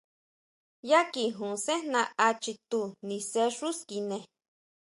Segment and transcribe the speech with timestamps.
[0.89, 4.17] Yá kijun sejna á chitú, nise xú skine.